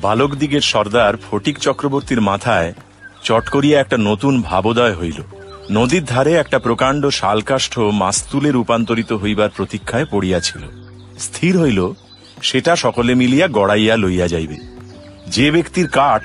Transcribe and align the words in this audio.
বালকদিগের 0.00 0.60
সর্দার 0.60 1.14
ফটিক 1.30 1.58
চক্রবর্তীর 1.58 2.20
মাথায় 2.20 2.74
চট 3.24 3.48
করিয়া 3.48 3.80
একটা 3.80 3.96
নতুন 3.96 4.42
ভাবোদয় 4.42 4.94
হইল। 4.94 5.22
নদীর 5.70 6.04
ধারে 6.04 6.32
একটা 6.32 6.58
প্রকাণ্ড 6.58 7.06
শালকাষ্ঠ 7.06 7.78
মাস্তুলে 7.78 8.50
রূপান্তরিত 8.50 9.12
হইবার 9.12 9.48
প্রতীক্ষায় 9.56 10.06
পড়িয়াছিল। 10.10 10.62
স্থির 11.18 11.60
হইল, 11.60 11.92
সেটা 12.42 12.76
সকলে 12.76 13.14
মিলিয়া 13.14 13.48
গড়াইয়া 13.48 13.96
লইয়া 13.96 14.28
যাইবে। 14.28 14.56
যে 15.26 15.50
ব্যক্তির 15.50 15.88
কাঠ 15.88 16.22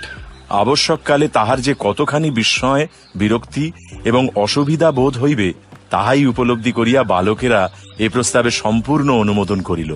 আবশ্যককালে 0.50 1.28
তাহার 1.28 1.62
যে 1.62 1.76
কতখানি 1.80 2.32
বিস্ময়, 2.32 2.88
বিরক্তি 3.16 3.72
এবং 4.04 4.30
অসুবিধা 4.36 4.92
বোধ 4.92 5.18
হইবে, 5.18 5.54
তাহাই 5.90 6.26
উপলব্ধি 6.26 6.72
করিয়া 6.72 7.04
বালকেরা 7.04 7.70
এ 8.00 8.10
প্রস্তাবে 8.10 8.52
সম্পূর্ণ 8.52 9.14
অনুমোদন 9.14 9.62
করিল। 9.62 9.96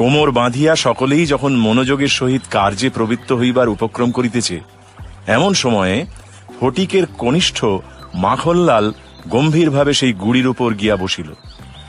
কোমর 0.00 0.28
বাঁধিয়া 0.40 0.72
সকলেই 0.86 1.24
যখন 1.26 1.52
মনোযোগের 1.66 2.12
সহিত 2.18 2.42
কার্যে 2.50 2.88
প্রবৃত্ত 2.96 3.30
হইবার 3.32 3.72
উপক্রম 3.76 4.10
করিতেছে, 4.10 4.56
এমন 5.36 5.52
সময়ে 5.54 5.96
ফটিকের 6.56 7.04
কনিষ্ঠ 7.22 7.58
মাখনলাল 8.24 8.86
গম্ভীরভাবে 9.34 9.92
সেই 9.94 10.12
গুড়ির 10.22 10.46
উপর 10.52 10.68
গিয়া 10.74 10.96
বসিল। 10.96 11.28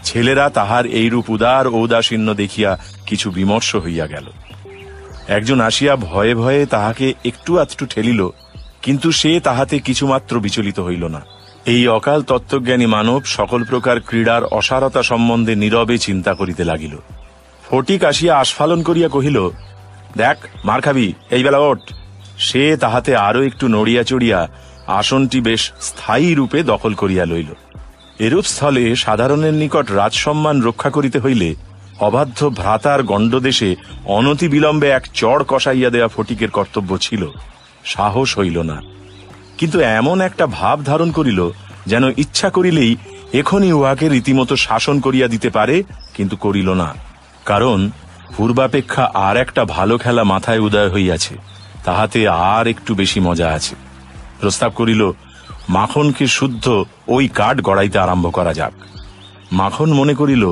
ছেলেরা 0.04 0.46
তাহার 0.50 0.86
এইরূপ 1.00 1.28
উদার 1.30 1.66
ঔদাসীন্য 1.80 2.28
দেখিয়া 2.34 2.72
কিছু 3.06 3.28
বিমর্ষ 3.32 3.70
হইয়া 3.76 4.06
গেল। 4.08 4.28
একজন 5.28 5.58
আসিয়া 5.70 5.94
ভয়ে 6.08 6.36
ভয়ে 6.36 6.64
তাহাকে 6.66 7.08
একটু 7.30 7.52
আধটু 7.60 7.84
ঠেলিল, 7.86 8.22
কিন্তু 8.82 9.08
সে 9.12 9.32
তাহাতে 9.40 9.76
কিছুমাত্র 9.80 10.34
বিচলিত 10.46 10.78
হইল 10.80 11.04
না। 11.16 11.22
এই 11.66 11.84
অকাল 11.98 12.20
তত্ত্বজ্ঞানী 12.30 12.88
মানব 12.96 13.22
সকল 13.38 13.62
প্রকার 13.64 13.98
ক্রীড়ার 14.08 14.44
অসারতা 14.60 15.02
সম্বন্ধে 15.04 15.54
নীরবে 15.56 15.96
চিন্তা 15.98 16.32
করিতে 16.40 16.66
লাগিল। 16.72 16.96
ফটিক 17.72 18.02
আসিয়া 18.12 18.34
আস্ফালন 18.44 18.80
করিয়া 18.88 19.10
কহিল, 19.16 19.38
দেখ 20.22 20.38
মার 20.68 20.80
খাবি 20.86 21.08
এই 21.36 21.44
বেলা 21.46 21.60
ওঠ। 21.70 21.82
সে 22.48 22.62
তাহাতে 22.84 23.12
আরও 23.28 23.42
একটু 23.50 23.66
নড়িয়া 23.76 24.04
চড়িয়া 24.10 24.40
আসনটি 25.00 25.40
বেশ 25.48 25.64
স্থায়ী 25.88 26.30
রূপে 26.40 26.60
দখল 26.72 26.94
করিয়া 27.02 27.26
লইল। 27.32 27.50
এরূপ 28.26 28.46
স্থলে 28.54 28.84
সাধারণের 29.06 29.56
নিকট 29.62 29.86
রাজসম্মান 30.00 30.58
রক্ষা 30.68 30.90
করিতে 30.96 31.18
হইলে 31.26 31.50
অবাধ্য 32.08 32.40
ভ্রাতার 32.60 33.00
গণ্ডদেশে 33.12 33.70
অনতি 34.18 34.48
বিলম্বে 34.54 34.88
এক 34.98 35.04
চড় 35.20 35.44
কষাইয়া 35.52 35.90
দেয়া 35.96 36.10
ফটিকের 36.16 36.52
কর্তব্য 36.58 36.92
ছিল। 37.06 37.22
সাহস 37.94 38.30
হইল 38.40 38.58
না। 38.72 38.78
কিন্তু 39.60 39.78
এমন 40.00 40.18
একটা 40.28 40.46
ভাব 40.58 40.78
ধারণ 40.90 41.10
করিল 41.18 41.40
যেন 41.92 42.04
ইচ্ছা 42.24 42.50
করিলেই 42.58 42.92
এখনই 43.42 43.76
উহাকে 43.80 44.06
রীতিমতো 44.14 44.54
শাসন 44.66 44.96
করিয়া 45.06 45.28
দিতে 45.34 45.50
পারে, 45.58 45.76
কিন্তু 46.16 46.36
করিল 46.46 46.70
না। 46.84 46.90
কারণ 47.46 47.80
পূর্বাপেক্ষা 48.36 49.04
আর 49.28 49.36
একটা 49.38 49.62
ভালো 49.66 49.96
খেলা 49.98 50.24
মাথায় 50.24 50.64
উদয় 50.68 50.90
হইয়াছে, 50.90 51.34
তাহাতে 51.86 52.20
আর 52.28 52.66
একটু 52.68 52.92
বেশি 52.96 53.20
মজা 53.20 53.48
আছে। 53.58 53.76
প্রস্তাব 54.40 54.72
করিল, 54.80 55.02
মাখনকে 55.70 56.26
শুদ্ধ 56.28 56.66
ওই 57.08 57.26
কাঠ 57.40 57.56
গড়াইতে 57.62 57.98
আরম্ভ 58.00 58.26
করা 58.32 58.54
যাক। 58.54 58.74
মাখন 59.52 59.90
মনে 59.94 60.14
করিল, 60.14 60.44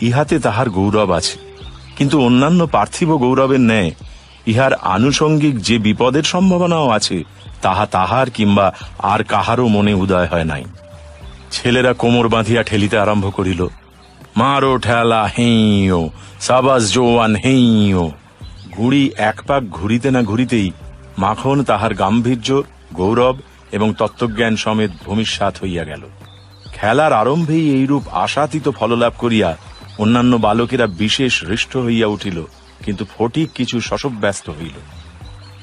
ইহাতে 0.00 0.36
তাহার 0.38 0.68
গৌরব 0.70 1.10
আছে, 1.18 1.36
কিন্তু 1.96 2.16
অন্যান্য 2.26 2.60
পার্থিব 2.66 3.10
গৌরবের 3.16 3.60
ন্যায় 3.60 3.90
ইহার 4.46 4.72
আনুষঙ্গিক 4.94 5.54
যে 5.62 5.76
বিপদের 5.78 6.22
সম্ভাবনাও 6.22 6.88
আছে, 6.88 7.18
তাহা 7.62 7.84
তাহার 7.86 8.26
কিংবা 8.30 8.66
আর 9.12 9.20
কাহারও 9.24 9.66
মনে 9.68 9.92
উদয় 9.94 10.28
হয় 10.32 10.44
নাই। 10.44 10.64
ছেলেরা 11.50 11.92
কোমর 11.92 12.26
বাঁধিয়া 12.28 12.62
ঠেলিতে 12.62 12.96
আরম্ভ 12.98 13.26
করিল 13.30 13.60
মারো 14.36 14.72
ঠেলা 14.78 15.22
হেইও 15.36 16.10
সাবাস 16.40 16.82
জোয়ান 16.92 17.34
হেইও 17.34 18.04
ঘুড়ি 18.70 19.02
এক 19.30 19.38
পাক 19.46 19.62
ঘুরিতে 19.68 20.10
না 20.10 20.22
ঘুরিতেই 20.22 20.68
মাখন 21.18 21.58
তাহার 21.64 21.94
গাম্ভীর্য, 21.94 22.48
গৌরব 22.94 23.36
এবং 23.72 23.88
তত্ত্বজ্ঞান 23.98 24.56
সমেত 24.56 24.92
ভূমিষ্যাত 25.04 25.54
হইয়া 25.62 25.84
গেল। 25.84 26.02
খেলার 26.72 27.12
আরম্ভেই 27.12 27.66
এইরূপ 27.76 28.04
আশাতীত 28.24 28.66
ফললাভ 28.68 29.12
করিয়া 29.18 29.56
অন্যান্য 29.98 30.36
বালকেরা 30.36 30.86
বিশেষ 30.86 31.44
হৃষ্ট 31.44 31.76
হইয়া 31.76 32.06
উঠিল, 32.06 32.38
কিন্তু 32.84 33.04
ফটিক 33.14 33.48
কিছু 33.54 33.76
শশব 33.80 34.12
ব্যস্ত 34.20 34.50
হইল। 34.50 34.76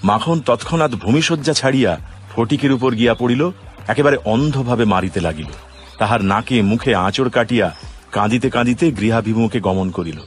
মাখন 0.03 0.37
তৎক্ষণাৎ 0.39 0.91
ভূমিশয্যা 0.95 1.53
ছাড়িয়া 1.53 1.91
ফটিকের 2.35 2.71
উপর 2.71 2.91
গিয়া 2.95 3.13
পড়িল, 3.13 3.51
একেবারে 3.87 4.17
অন্ধভাবে 4.25 4.85
মারিতে 4.85 5.19
লাগিল। 5.21 5.51
তাহার 5.97 6.21
নাকে 6.23 6.61
মুখে 6.61 6.91
আঁচড় 6.95 7.29
কাটিয়া 7.29 7.67
কাঁদিতে 8.11 8.49
কাঁদিতে 8.49 8.91
গৃহাভিমুখে 8.91 9.59
গমন 9.59 9.91
করিল। 9.91 10.19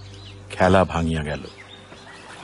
খেলা 0.50 0.84
ভাঙিয়া 0.84 1.22
গেল। 1.22 1.40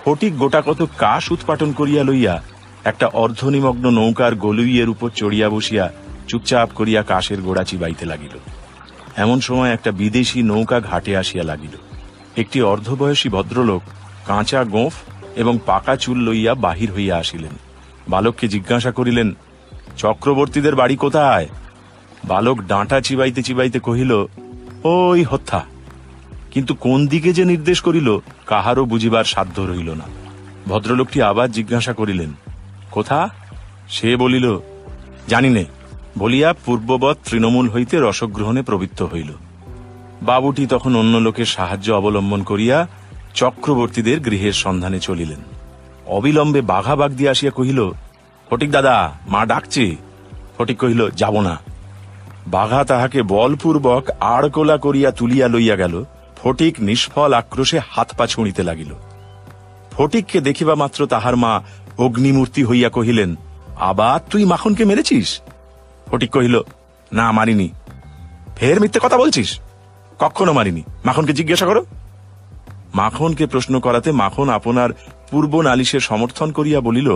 ফটিক 0.05 0.39
গোটা 0.39 0.63
কত 0.67 0.89
কাশ 0.99 1.33
উৎপাটন 1.33 1.73
করিয়া 1.73 2.05
লইয়া 2.05 2.43
একটা 2.85 3.07
অর্ধনিমগ্ন 3.07 3.91
নৌকার 3.91 4.35
গলুইয়ের 4.35 4.89
উপর 4.89 5.11
চড়িয়া 5.11 5.49
বসিয়া 5.49 5.93
চুপচাপ 6.29 6.69
করিয়া 6.75 7.03
কাশের 7.03 7.43
গোড়া 7.43 7.65
চিবাইতে 7.65 8.07
লাগিল। 8.07 8.39
এমন 9.17 9.41
সময় 9.41 9.73
একটা 9.73 9.93
বিদেশি 9.93 10.43
নৌকা 10.43 10.81
ঘাটে 10.81 11.17
আসিয়া 11.17 11.45
লাগিল। 11.45 11.79
একটি 12.37 12.63
অর্ধবয়সী 12.63 13.29
ভদ্রলোক 13.29 13.83
কাঁচা 14.27 14.65
গোঁফ 14.65 14.95
এবং 15.37 15.59
পাকা 15.67 15.97
চুল 15.97 16.19
লইয়া 16.19 16.55
বাহির 16.55 16.93
হইয়া 16.93 17.17
আসিলেন। 17.17 17.53
বালককে 18.09 18.49
জিজ্ঞাসা 18.49 18.91
করিলেন, 18.91 19.33
চক্রবর্তীদের 19.97 20.75
বাড়ি 20.77 20.97
কোথায়? 20.97 21.49
বালক 22.25 22.63
ডাঁটা 22.63 23.01
চিবাইতে 23.01 23.43
চিবাইতে 23.43 23.79
কহিল 23.79 24.27
ওই 24.85 25.23
হত্যা। 25.23 25.65
কিন্তু 26.51 26.75
কোন 26.75 27.07
দিকে 27.07 27.33
যে 27.33 27.45
নির্দেশ 27.45 27.81
করিল, 27.81 28.19
কাহারও 28.47 28.85
বুঝিবার 28.85 29.25
সাধ্য 29.25 29.61
রইল 29.61 29.91
না। 29.91 30.05
ভদ্রলোকটি 30.67 31.23
আবার 31.23 31.53
জিজ্ঞাসা 31.53 31.93
করিলেন, 31.93 32.33
কোথা? 32.91 33.29
সে 33.89 34.17
বলিল 34.17 34.59
জানি 35.29 35.49
নে 35.49 35.65
বলিয়া 36.19 36.55
পূর্ববৎ 36.65 37.17
তৃণমূল 37.31 37.69
হইতে 37.69 37.97
রসগ্রহণে 38.01 38.63
প্রবৃত্ত 38.63 39.03
হইল। 39.03 39.33
বাবুটি 40.23 40.67
তখন 40.67 40.97
অন্য 40.97 41.17
লোকের 41.17 41.47
সাহায্য 41.47 41.93
অবলম্বন 41.93 42.43
করিয়া 42.43 42.89
চক্রবর্তীদের 43.35 44.21
গৃহের 44.21 44.53
সন্ধানে 44.53 45.01
চলিলেন। 45.01 45.39
অবিলম্বে 46.07 46.61
বাঘা 46.61 46.97
বাগ 46.97 47.13
দিয়ে 47.13 47.31
আসিয়া 47.31 47.53
কহিল, 47.53 47.91
ফটিক 48.51 48.71
দাদা, 48.71 49.13
মা 49.29 49.47
ডাকছে। 49.47 49.97
ফটিক 50.59 50.79
কহিল, 50.79 51.11
যাব 51.11 51.41
না। 51.41 51.59
বাঘা 52.51 52.85
তাহাকে 52.85 53.23
বলপূর্বক 53.23 54.11
আড়কোলা 54.21 54.77
করিয়া 54.77 55.11
তুলিয়া 55.11 55.49
লইয়া 55.49 55.77
গেল। 55.77 56.05
ফটিক 56.37 56.81
নিষ্ফল 56.81 57.35
আক্রোশে 57.35 57.81
হাত 57.91 58.17
পা 58.17 58.27
ছুঁড়িতে 58.27 58.63
লাগিল। 58.63 58.95
ফটিককে 59.91 60.41
দেখিবা 60.41 60.75
মাত্র 60.75 61.07
তাহার 61.07 61.37
মা 61.37 61.63
অগ্নিমূর্তি 61.99 62.65
হইয়া 62.65 62.89
কহিলেন 62.89 63.37
আবার 63.77 64.21
তুই 64.31 64.45
মাখনকে 64.45 64.85
মেরেছিস? 64.85 65.41
ফটিক 66.07 66.31
কহিল, 66.31 66.61
না, 67.13 67.33
মারিনি। 67.33 67.69
ফের 68.57 68.81
মিথ্যে 68.81 69.01
কথা 69.03 69.19
বলছিস? 69.19 69.61
কখনো 70.19 70.53
মারিনি। 70.53 70.83
মাখনকে 71.05 71.33
জিজ্ঞাসা 71.33 71.67
করো। 71.67 71.85
মাখনকে 72.95 73.47
প্রশ্ন 73.47 73.81
করাতে 73.81 74.13
মাখন 74.13 74.49
আপনার 74.49 74.91
পূর্ব 75.31 75.61
নালিশের 75.61 76.01
সমর্থন 76.01 76.53
করিয়া 76.53 76.81
বলিল 76.81 77.13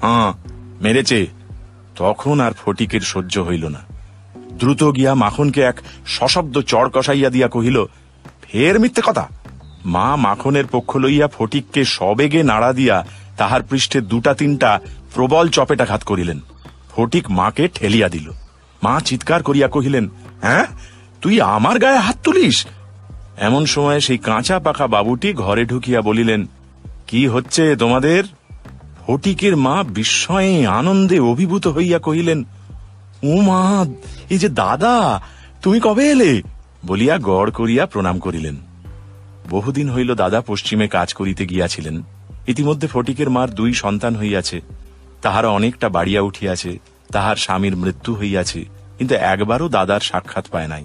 হ্যাঁ 0.00 0.32
মেরেছে। 0.82 1.26
তখন 1.96 2.40
আর 2.40 2.52
ফটিকের 2.52 3.00
সহ্য 3.00 3.38
হইল 3.38 3.68
না। 3.68 3.95
দ্রুত 4.58 4.82
গিয়া 4.96 5.12
মাখনকে 5.14 5.60
এক 5.62 5.76
সশব্দ 6.06 6.54
চড় 6.60 6.88
কষাইয়া 6.94 7.30
দিয়া 7.30 7.48
কহিল, 7.48 7.78
ফের 8.42 8.74
মিথ্যে 8.80 9.02
কথা। 9.06 9.24
মা 9.84 10.08
মাখনের 10.16 10.66
পক্ষ 10.66 10.90
লইয়া 10.96 11.26
ফটিককে 11.28 11.82
সবেগে 11.86 12.40
নাড়া 12.42 12.70
দিয়া 12.72 12.96
তাহার 13.36 13.62
পৃষ্ঠে 13.62 13.98
দুটা 14.00 14.32
তিনটা 14.34 14.70
প্রবল 15.14 15.46
চপেটাঘাত 15.48 16.02
করিলেন। 16.02 16.38
ফটিক 16.92 17.24
মাকে 17.30 17.64
ঠেলিয়া 17.74 18.08
দিল। 18.08 18.26
মা 18.82 18.94
চিৎকার 19.00 19.40
করিয়া 19.42 19.68
কহিলেন 19.68 20.04
হ্যাঁ 20.42 20.66
তুই 21.22 21.34
আমার 21.40 21.76
গায়ে 21.78 22.04
হাত 22.06 22.16
তুলিস? 22.24 22.58
এমন 23.38 23.62
সময় 23.66 24.00
সেই 24.00 24.18
কাঁচা 24.18 24.56
পাখা 24.58 24.86
বাবুটি 24.86 25.28
ঘরে 25.34 25.62
ঢুকিয়া 25.64 26.00
বলিলেন, 26.00 26.40
কি 27.06 27.20
হচ্ছে 27.26 27.64
তোমাদের? 27.76 28.22
ফটিকের 29.02 29.54
মা 29.56 29.76
বিস্ময়ে 29.96 30.54
আনন্দে 30.78 31.18
অভিভূত 31.22 31.64
হইয়া 31.66 31.98
কহিলেন 31.98 32.38
ও 33.24 33.40
মা 33.40 33.86
এই 34.30 34.38
যে 34.38 34.48
দাদা, 34.48 35.22
তুমি 35.62 35.80
কবে 35.80 36.10
এলে? 36.10 36.42
বলিয়া 36.86 37.18
গড় 37.18 37.50
করিয়া 37.50 37.86
প্রণাম 37.86 38.18
করিলেন। 38.18 38.56
বহুদিন 39.50 39.90
হইল 39.90 40.14
দাদা 40.14 40.40
পশ্চিমে 40.40 40.88
কাজ 40.88 41.14
করিতে 41.14 41.46
গিয়াছিলেন। 41.46 42.02
ইতিমধ্যে 42.46 42.88
ফটিকের 42.88 43.30
মার 43.30 43.50
দুই 43.50 43.72
সন্তান 43.72 44.16
হইয়াছে। 44.16 44.60
তাহারা 45.22 45.48
অনেকটা 45.48 45.88
বাড়িয়া 45.88 46.20
উঠিয়াছে, 46.20 46.78
তাহার 47.12 47.36
স্বামীর 47.36 47.76
মৃত্যু 47.76 48.14
হইয়াছে, 48.14 48.64
কিন্তু 48.98 49.14
একবারও 49.14 49.68
দাদার 49.68 50.00
সাক্ষাৎ 50.00 50.48
পায় 50.48 50.68
নাই। 50.68 50.84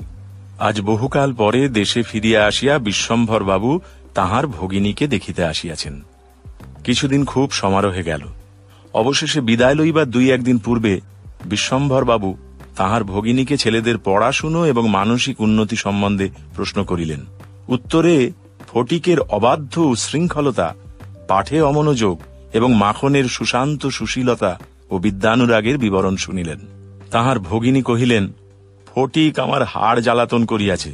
আজ 0.60 0.82
বহুকাল 0.82 1.34
পরে 1.34 1.70
দেশে 1.70 2.04
ফিরিয়া 2.04 2.46
আসিয়া 2.46 2.80
বিশ্বম্ভর 2.80 3.44
বাবু 3.44 3.80
তাহার 4.16 4.48
ভগিনীকে 4.48 5.08
দেখিতে 5.08 5.44
আসিয়াছেন। 5.44 6.02
কিছুদিন 6.84 7.26
খুব 7.26 7.52
সমারোহে 7.52 8.04
গেল। 8.04 8.22
অবশেষে 8.94 9.42
বিদায় 9.42 9.76
লইবার 9.76 10.06
দুই 10.06 10.32
একদিন 10.32 10.58
পূর্বে 10.58 11.02
বিশ্বম্ভর 11.46 12.06
বাবু 12.06 12.38
তাহার 12.76 13.04
ভগিনীকে 13.04 13.58
ছেলেদের 13.58 13.98
পড়াশুনো 13.98 14.66
এবং 14.66 14.90
মানসিক 14.90 15.42
উন্নতি 15.42 15.76
সম্বন্ধে 15.76 16.30
প্রশ্ন 16.56 16.84
করিলেন। 16.84 17.26
উত্তরে, 17.68 18.32
ফটিকের 18.68 19.20
অবাধ্য 19.20 19.82
উশৃঙ্খলতা 19.82 20.76
পাঠে 21.28 21.62
অমনোযোগ 21.62 22.22
এবং 22.54 22.74
মাখনের 22.74 23.26
সুশান্ত 23.26 23.88
সুশীলতা 23.88 24.60
ও 24.90 24.98
বিদ্যানুরাগের 24.98 25.78
বিবরণ 25.78 26.16
শুনিলেন। 26.16 26.60
তাহার 27.12 27.40
ভগিনী 27.40 27.82
কহিলেন, 27.82 28.28
ফটিক 28.96 29.40
আমার 29.40 29.64
হাড় 29.64 30.02
জ্বালাতন 30.02 30.46
করিয়াছে। 30.46 30.92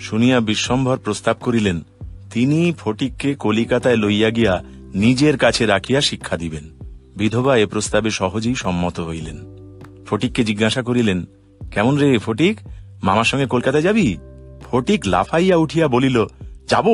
শুনিয়া 0.00 0.40
বিশ্বম্ভর 0.40 0.98
প্রস্তাব 0.98 1.36
করিলেন, 1.40 1.80
তিনি 2.30 2.72
ফটিককে 2.78 3.34
কলিকাতায় 3.34 3.96
লইয়া 3.96 4.30
গিয়া 4.30 4.62
নিজের 4.94 5.38
কাছে 5.38 5.66
রাখিয়া 5.66 6.00
শিক্ষা 6.00 6.36
দিবেন। 6.36 6.70
বিধবা 7.16 7.56
এ 7.56 7.66
প্রস্তাবে 7.66 8.10
সহজেই 8.10 8.54
সম্মত 8.54 9.00
হইলেন। 9.00 9.61
ফটিককে 10.12 10.42
জিজ্ঞাসা 10.44 10.82
করিলেন, 10.82 11.18
কেমন 11.70 11.94
রে 11.96 12.18
ফটিক? 12.18 12.56
মামার 13.02 13.24
সঙ্গে 13.24 13.46
কলকাতায় 13.46 13.82
যাবি? 13.82 14.06
ফটিক 14.62 15.00
লাফাইয়া 15.06 15.56
উঠিয়া 15.56 15.86
বলিল, 15.88 16.16
যাব। 16.68 16.86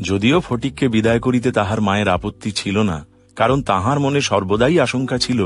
যদিও 0.00 0.40
ফটিককে 0.40 0.86
বিদায় 0.88 1.18
করিতে 1.18 1.48
তাহার 1.52 1.80
মায়ের 1.80 2.08
আপত্তি 2.08 2.50
ছিল 2.50 2.76
না, 2.82 2.98
কারণ 3.36 3.58
তাহার 3.62 3.98
মনে 4.00 4.20
সর্বদাই 4.20 4.76
আশঙ্কা 4.80 5.16
ছিল, 5.18 5.40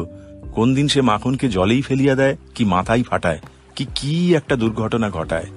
কোন 0.52 0.68
দিন 0.74 0.86
সে 0.88 1.00
মাখনকে 1.00 1.46
জলেই 1.48 1.82
ফেলিয়া 1.82 2.14
দেয় 2.14 2.34
কি 2.54 2.62
মাথাই 2.64 3.02
ফাটায়, 3.02 3.40
কি 3.76 3.84
কি 3.94 4.12
একটা 4.34 4.54
দুর্ঘটনা 4.56 5.08
ঘটায়। 5.10 5.48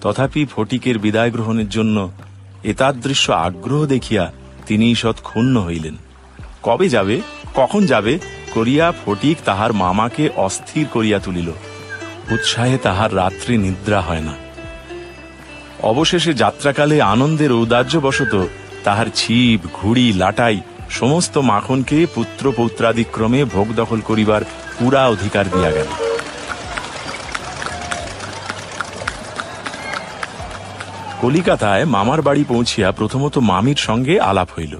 তথাপি 0.00 0.42
ফটিকের 0.44 0.98
বিদায় 0.98 1.30
গ্রহণের 1.30 1.68
জন্য 1.68 1.96
এতাদৃশ্য 2.64 3.26
আগ্রহ 3.46 3.86
দেখিয়া 3.86 4.24
তিনি 4.66 4.84
ঈষৎ 4.90 5.16
ক্ষুণ্ণ 5.22 5.54
হইলেন। 5.60 5.96
কবে 6.62 6.88
যাবে? 6.88 7.16
কখন 7.54 7.86
যাবে? 7.86 8.14
করিয়া 8.54 8.92
ফটিক 9.06 9.36
তাহার 9.44 9.72
মামাকে 9.72 10.28
অস্থির 10.36 10.86
করিয়া 10.92 11.18
তুলিল। 11.18 11.48
উৎসাহে 12.30 12.78
তাহার 12.78 13.16
রাত্রি 13.16 13.56
নিদ্রা 13.56 14.00
হয় 14.00 14.20
না। 14.20 14.34
অবশেষে 15.82 16.34
যাত্রাকালে 16.34 17.02
আনন্দের 17.02 17.52
ঔদার্যবশত 17.52 18.46
তাহার 18.84 19.06
ছিপ, 19.14 19.60
ঘুড়ি, 19.72 20.12
লাটাই, 20.12 20.60
সমস্ত 20.90 21.38
মাখনকে 21.38 22.06
পুত্র 22.14 22.52
পৌত্রাদিক্রমে 22.56 23.44
ভোগ 23.44 23.74
দখল 23.76 24.00
করিবার 24.00 24.42
পুরা 24.78 25.08
অধিকার 25.08 25.44
দিয়া 25.50 25.70
গেল। 25.70 25.86
কলিকাতায় 31.20 31.84
মামার 31.84 32.22
বাড়ি 32.22 32.44
পৌঁছিয়া 32.48 32.92
প্রথমত 32.92 33.38
মামির 33.38 33.76
সঙ্গে 33.76 34.20
আলাপ 34.20 34.48
হইল। 34.58 34.78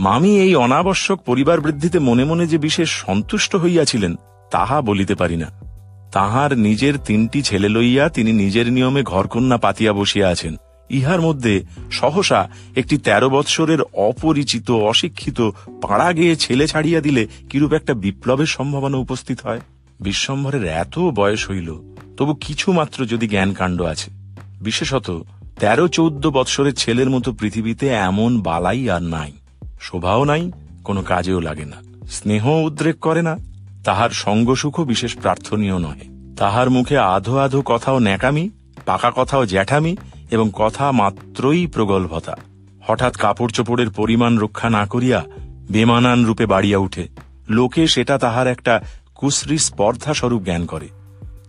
মামি 0.00 0.40
এই 0.40 0.54
অনাবশ্যক 0.54 1.18
পরিবার 1.20 1.60
বৃদ্ধিতে 1.60 1.98
মনে 1.98 2.24
মনে 2.24 2.46
যে 2.46 2.58
বিশেষ 2.58 2.90
সন্তুষ্ট 2.90 3.56
হইয়াছিলেন, 3.56 4.14
তাহা 4.50 4.80
বলিতে 4.80 5.14
পারি 5.14 5.36
না। 5.36 5.48
তাহার 6.12 6.58
নিজের 6.58 6.94
তিনটি 6.98 7.42
ছেলে 7.42 7.68
লইয়া 7.68 8.08
তিনি 8.08 8.32
নিজের 8.32 8.72
নিয়মে 8.72 9.02
ঘরকন্যা 9.02 9.56
পাতিয়া 9.56 9.92
বসিয়া 9.92 10.28
আছেন। 10.28 10.56
ইহার 10.90 11.20
মধ্যে 11.20 11.64
সহসা 11.90 12.48
একটি 12.76 12.98
তেরো 12.98 13.28
বৎসরের 13.30 13.82
অপরিচিত, 13.82 14.70
অশিক্ষিত, 14.70 15.40
পাড়া 15.82 16.12
গেয়ে 16.12 16.36
ছেলে 16.36 16.66
ছাড়িয়া 16.66 17.00
দিলে 17.00 17.26
কিরূপ 17.50 17.72
একটা 17.72 17.94
বিপ্লবের 17.94 18.46
সম্ভাবনা 18.46 18.96
উপস্থিত 18.96 19.40
হয়? 19.40 19.60
বিশ্বম্ভরের 20.00 20.64
এত 20.64 20.98
বয়স 20.98 21.50
হইল, 21.50 21.82
তবু 22.16 22.34
কিছু 22.34 22.72
মাত্র 22.72 23.06
যদি 23.06 23.28
জ্ঞানকাণ্ড 23.28 23.82
আছে। 23.82 24.10
বিশেষত 24.60 25.22
তেরো 25.60 25.88
চৌদ্দ 25.88 26.30
বৎসরের 26.30 26.74
ছেলের 26.74 27.10
মতো 27.10 27.32
পৃথিবীতে 27.32 27.88
এমন 27.88 28.40
বালাই 28.40 28.90
আর 28.90 29.02
নাই। 29.02 29.32
শোভাও 29.80 30.24
নাই, 30.24 30.52
কোনো 30.84 31.02
কাজেও 31.02 31.40
লাগে 31.40 31.64
না। 31.64 31.76
স্নেহ 32.10 32.48
উদ্রেক 32.48 32.98
করে 32.98 33.22
না। 33.22 33.36
তাহার 33.84 34.10
সঙ্গসুখও 34.10 34.84
বিশেষ 34.84 35.16
প্রার্থনীয় 35.16 35.78
নহে। 35.78 36.34
তাহার 36.36 36.70
মুখে 36.70 36.98
আধো 36.98 37.36
আধো 37.36 37.62
কথাও 37.62 37.98
ন্যাকামি, 37.98 38.50
পাকা 38.86 39.12
কথাও 39.16 39.46
জ্যাঠামি 39.46 39.96
এবং 40.30 40.50
কথা 40.54 40.92
মাত্রই 40.92 41.66
প্রগল্ভতা। 41.66 42.36
হঠাৎ 42.82 43.16
কাপড় 43.16 43.50
চোপড়ের 43.50 43.90
পরিমাণ 43.90 44.38
রক্ষা 44.38 44.70
না 44.70 44.86
করিয়া 44.86 45.24
বেমানান 45.70 46.24
রূপে 46.24 46.46
বাড়িয়া 46.46 46.78
উঠে। 46.78 47.08
লোকে 47.48 47.86
সেটা 47.86 48.18
তাহার 48.18 48.46
একটা 48.46 48.80
কুশ্রী 49.14 49.58
স্পর্ধা 49.58 50.14
স্বরূপ 50.14 50.42
জ্ঞান 50.42 50.66
করে। 50.66 50.88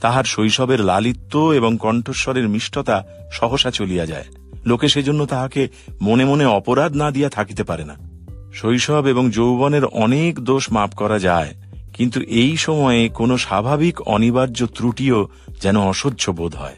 তাহার 0.02 0.24
শৈশবের 0.24 0.82
লালিত্য 0.82 1.38
এবং 1.38 1.78
কণ্ঠস্বরের 1.78 2.50
মিষ্টতা 2.50 3.04
সহসা 3.32 3.72
চলিয়া 3.72 4.06
যায়। 4.06 4.26
লোকে 4.66 4.88
সেজন্য 4.88 5.26
তাহাকে 5.26 5.68
মনে 6.02 6.26
মনে 6.26 6.46
অপরাধ 6.46 6.96
না 6.96 7.12
দিয়া 7.12 7.30
থাকিতে 7.30 7.64
পারে 7.64 7.86
না। 7.86 8.09
শৈশব 8.54 9.08
এবং 9.08 9.30
যৌবনের 9.30 9.86
অনেক 9.86 10.40
দোষ 10.40 10.72
মাপ 10.72 10.96
করা 10.96 11.20
যায়, 11.20 11.54
কিন্তু 11.94 12.22
এই 12.22 12.58
সময়ে 12.58 13.10
কোনো 13.10 13.38
স্বাভাবিক 13.38 14.02
অনিবার্য 14.02 14.68
ত্রুটিও 14.68 15.28
যেন 15.62 15.78
অসহ্য 15.78 16.32
বোধ 16.32 16.56
হয়। 16.56 16.76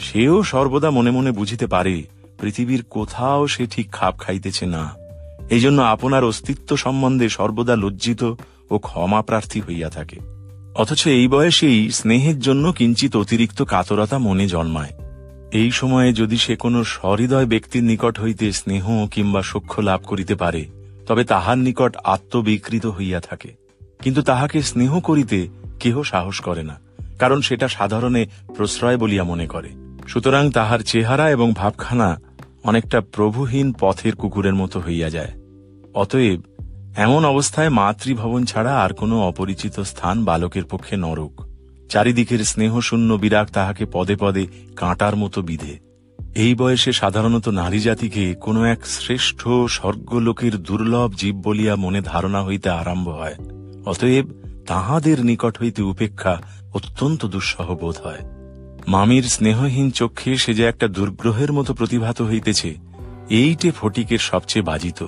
সেও 0.00 0.42
সর্বদা 0.42 0.90
মনে 0.90 1.10
মনে 1.10 1.32
বুঝিতে 1.32 1.66
পারে, 1.66 2.02
পৃথিবীর 2.40 2.82
কোথাও 2.90 3.48
সে 3.48 3.66
ঠিক 3.66 3.92
খাপ 3.92 4.18
খাইতেছে 4.18 4.66
না। 4.66 4.94
এই 5.50 5.60
জন্য 5.60 5.82
আপনার 5.82 6.24
অস্তিত্ব 6.24 6.76
সম্বন্ধে 6.76 7.28
সর্বদা 7.28 7.76
লজ্জিত 7.76 8.22
ও 8.70 8.78
ক্ষমা 8.78 9.22
প্রার্থী 9.22 9.60
হইয়া 9.60 9.88
থাকে। 9.88 10.18
অথচ 10.74 11.06
এই 11.06 11.28
বয়সেই 11.28 11.90
স্নেহের 11.90 12.38
জন্য 12.40 12.72
কিঞ্চিত 12.72 13.16
অতিরিক্ত 13.16 13.62
কাতরতা 13.62 14.18
মনে 14.18 14.46
জন্মায়। 14.46 14.92
এই 15.52 15.70
সময়ে 15.70 16.12
যদি 16.12 16.36
সে 16.36 16.56
কোনো 16.56 16.84
সহৃদয় 16.84 17.46
ব্যক্তির 17.46 17.84
নিকট 17.84 18.20
হইতে 18.20 18.52
স্নেহ 18.52 19.06
কিংবা 19.06 19.42
সখ্য 19.42 19.82
লাভ 19.82 20.00
করিতে 20.06 20.34
পারে 20.34 20.79
তবে 21.06 21.22
তাহার 21.24 21.58
নিকট 21.58 21.92
আত্মবিকৃত 22.04 22.86
হইয়া 22.86 23.20
থাকে। 23.20 23.50
কিন্তু 24.02 24.20
তাহাকে 24.22 24.58
স্নেহ 24.62 24.92
করিতে 25.00 25.38
কেহ 25.80 25.96
সাহস 26.02 26.36
করে 26.40 26.62
না, 26.62 26.76
কারণ 27.18 27.40
সেটা 27.40 27.68
সাধারণে 27.68 28.22
প্রশ্রয় 28.56 28.96
বলিয়া 28.96 29.24
মনে 29.24 29.46
করে। 29.46 29.70
সুতরাং 30.06 30.44
তাহার 30.50 30.80
চেহারা 30.80 31.26
এবং 31.30 31.48
ভাবখানা 31.52 32.08
অনেকটা 32.64 33.00
প্রভুহীন 33.00 33.68
পথের 33.80 34.14
কুকুরের 34.14 34.54
মতো 34.54 34.80
হইয়া 34.80 35.08
যায়। 35.10 35.32
অতএব 35.94 36.40
এমন 36.96 37.22
অবস্থায় 37.24 37.70
মাতৃভবন 37.70 38.44
ছাড়া 38.44 38.72
আর 38.84 38.92
কোনো 38.92 39.16
অপরিচিত 39.22 39.76
স্থান 39.80 40.16
বালকের 40.24 40.64
পক্ষে 40.64 40.96
নরক। 40.96 41.34
চারিদিকের 41.88 42.40
স্নেহশূন্য 42.44 43.10
বিরাগ 43.14 43.46
তাহাকে 43.46 43.84
পদে 43.92 44.16
পদে 44.16 44.44
কাঁটার 44.76 45.14
মতো 45.16 45.38
বিধে। 45.42 45.74
এই 46.34 46.54
বয়সে 46.54 46.92
সাধারণত 46.92 47.48
নারী 47.48 47.80
জাতিকে 47.80 48.34
কোনো 48.34 48.64
এক 48.64 48.86
শ্রেষ্ঠ 48.86 49.48
স্বর্গলোকের 49.68 50.62
দুর্লভ 50.62 51.14
জীব 51.14 51.36
বলিয়া 51.36 51.76
মনে 51.76 52.00
ধারণা 52.00 52.44
হইতে 52.44 52.70
আরম্ভ 52.70 53.08
হয়। 53.08 53.34
অতএব 53.86 54.24
তাহাদের 54.66 55.24
নিকট 55.24 55.58
হইতে 55.58 55.82
উপেক্ষা 55.82 56.42
অত্যন্ত 56.74 57.26
দুঃসহ 57.26 57.74
বোধ 57.74 57.96
হয়। 58.04 58.18
মামির 58.88 59.22
স্নেহহীন 59.22 59.90
চক্ষে 59.90 60.36
সে 60.36 60.54
যে 60.54 60.64
একটা 60.64 60.88
দুর্গ্রহের 60.88 61.52
মতো 61.52 61.74
প্রতিভাত 61.74 62.22
হইতেছে, 62.22 62.74
এইটে 63.30 63.70
ফটিকের 63.80 64.18
সবচেয়ে 64.18 64.64
বাজিত। 64.64 65.06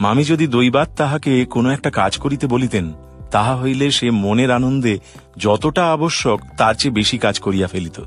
মামি 0.00 0.24
যদি 0.24 0.46
দৈবাত 0.46 0.88
তাহাকে 0.96 1.44
কোনো 1.44 1.70
একটা 1.70 1.90
কাজ 1.90 2.16
করিতে 2.16 2.46
বলিতেন, 2.46 2.92
তাহা 3.30 3.56
হইলে 3.56 3.90
সে 3.90 4.10
মনের 4.10 4.50
আনন্দে 4.50 4.98
যতটা 5.36 5.92
আবশ্যক 5.92 6.40
তার 6.56 6.74
চেয়ে 6.74 6.94
বেশি 6.94 7.18
কাজ 7.18 7.40
করিয়া 7.40 7.66
ফেলিত। 7.66 8.00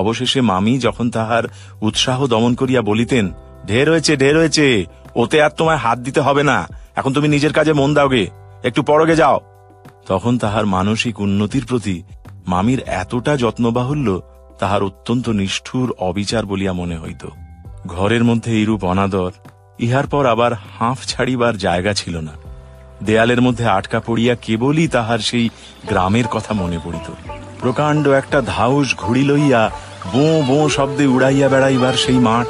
অবশেষে 0.00 0.40
মামি 0.50 0.74
যখন 0.78 1.06
তাহার 1.10 1.44
উৎসাহ 1.86 2.18
দমন 2.32 2.52
করিয়া 2.60 2.82
বলিতেন, 2.90 3.24
ঢের 3.68 3.86
হয়েছে 3.90 4.12
ঢের 4.16 4.36
হয়েছে, 4.40 4.66
ওতে 5.14 5.36
আর 5.42 5.52
তোমায় 5.58 5.82
হাত 5.84 5.98
দিতে 6.06 6.20
হবে 6.20 6.42
না, 6.50 6.58
এখন 6.98 7.10
তুমি 7.12 7.28
নিজের 7.28 7.52
কাজে 7.52 7.72
মন 7.72 7.90
দাওগে 7.94 8.24
একটু 8.64 8.80
পরগে 8.82 9.20
যাও। 9.22 9.38
তখন 10.06 10.32
তাহার 10.38 10.64
মানসিক 10.76 11.14
উন্নতির 11.20 11.64
প্রতি 11.66 11.96
মামির 12.46 12.80
এতটা 13.02 13.32
যত্নবাহুল্য, 13.42 14.08
তাহার 14.60 14.82
অত্যন্ত 14.82 15.26
নিষ্ঠুর 15.40 15.88
অবিচার 16.08 16.42
বলিয়া 16.46 16.72
মনে 16.72 16.96
হইত। 16.98 17.22
ঘরের 17.86 18.22
মধ্যে 18.24 18.50
এইরূপ 18.52 18.82
অনাদর, 18.84 19.32
ইহার 19.78 20.06
পর 20.06 20.24
আবার 20.34 20.52
হাঁফ 20.74 20.98
ছাড়িবার 21.06 21.54
জায়গা 21.56 21.92
ছিল 21.94 22.14
না। 22.28 22.34
দেয়ালের 23.06 23.40
মধ্যে 23.40 23.64
আটকা 23.68 23.98
পড়িয়া 24.00 24.34
কেবলই 24.46 24.86
তাহার 24.88 25.20
সেই 25.28 25.46
গ্রামের 25.88 26.26
কথা 26.34 26.52
মনে 26.52 26.78
পড়িত। 26.84 27.08
প্রকাণ্ড 27.66 28.08
একটা 28.08 28.42
ধাউস 28.46 28.94
ঘুড়ি 28.96 29.24
লইয়া 29.24 29.70
বোঁ 30.12 30.42
বোঁ 30.46 30.68
শব্দে 30.68 31.06
উড়াইয়া 31.06 31.48
বেড়াইবার 31.48 31.92
সেই 31.92 32.18
মাঠ। 32.18 32.46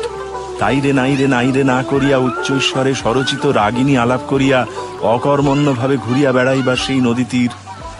তাইরে 0.58 0.92
নাইরে 0.92 1.26
নাইরে 1.26 1.64
না 1.64 1.82
করিয়া 1.82 2.18
উচ্চৈস্বরে 2.18 2.94
স্বরচিত 2.94 3.46
রাগিনী 3.46 3.96
আলাপ 3.96 4.20
করিয়া 4.28 4.66
অকর্মণ্যভাবে 5.02 5.96
ঘুরিয়া 5.96 6.32
বেড়াইবার 6.32 6.76
সেই 6.76 7.00
নদী 7.00 7.25
তীর 7.30 7.50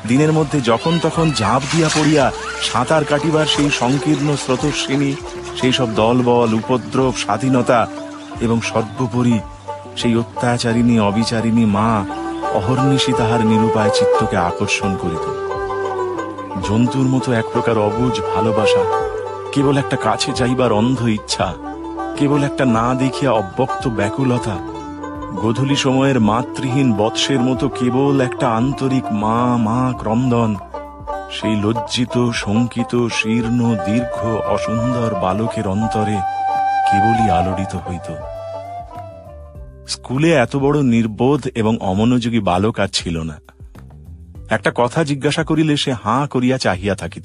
দিনের 0.09 0.33
মধ্যে 0.33 0.61
যখন 0.61 0.99
তখন 1.03 1.31
ঝাঁপ 1.37 1.63
দিয়া 1.73 1.89
পড়িয়া 1.89 2.33
সাঁতার 2.63 3.05
কাটিবার 3.05 3.47
সেই 3.47 3.71
সংকীর্ণ 3.71 4.37
স্রোতস্বিনী 4.37 5.13
সেই 5.61 5.73
সব 5.73 5.89
দলবল, 5.95 6.55
উপদ্রব, 6.55 7.13
স্বাধীনতা 7.17 7.87
এবং 8.41 8.61
সর্বোপরি 8.61 9.39
সেই 9.97 10.17
অত্যাচারিণী, 10.17 11.01
অবিচারিণী 11.01 11.65
মা 11.65 12.05
অহর্নিশি 12.55 13.13
তাহার 13.13 13.47
নিরুপায় 13.47 13.93
চিত্তকে 13.95 14.37
আকর্ষণ 14.37 14.97
করিত। 15.03 15.46
জন্তুর 16.69 17.07
মতো 17.07 17.29
এক 17.33 17.47
প্রকার 17.53 17.77
অবুজ 17.79 18.15
ভালোবাসা। 18.35 18.83
কেবল 19.53 19.75
একটা 19.79 19.97
কাছে 19.97 20.31
যাইবার 20.33 20.71
অন্ধ 20.73 21.01
ইচ্ছা, 21.09 21.49
কেবল 22.19 22.41
একটা 22.45 22.65
না 22.77 22.87
দেখিয়া 22.95 23.31
অব্যক্ত 23.33 23.83
ব্যাকুলতা। 23.89 24.57
গোধূলি 25.43 25.77
সময়ের 25.77 26.19
মাতৃহীন 26.21 26.89
বৎসের 26.93 27.41
মতো 27.41 27.67
কেবল 27.69 28.17
একটা 28.21 28.47
আন্তরিক 28.51 29.07
মা 29.13 29.39
মা 29.57 29.81
ক্রন্দন। 29.99 30.51
সেই 31.31 31.55
লজ্জিত, 31.57 32.15
শঙ্কিত, 32.35 32.93
শীর্ণ, 33.13 33.61
দীর্ঘ, 33.87 34.19
অসুন্দর 34.55 35.11
বালকের 35.23 35.67
অন্তরে 35.69 36.19
কেবলই 36.89 37.27
আলোড়িত 37.31 37.73
হইত। 37.87 38.09
স্কুলে 39.87 40.31
এত 40.35 40.55
বড় 40.57 40.77
নির্বোধ 40.95 41.43
এবং 41.55 41.75
অমনোযোগী 41.81 42.41
বালক 42.41 42.77
আর 42.81 42.91
ছিল 42.93 43.17
না। 43.23 43.37
একটা 44.51 44.73
কথা 44.75 45.05
জিজ্ঞাসা 45.05 45.45
করিলে 45.45 45.77
সে 45.77 45.93
হাঁ 45.93 46.27
করিয়া 46.27 46.59
চাহিয়া 46.59 46.95
থাকিত। 46.95 47.25